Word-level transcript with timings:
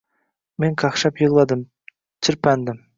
Men 0.65 0.79
qaqshab 0.85 1.23
yigʻladim, 1.25 1.65
chirpandim 2.27 2.87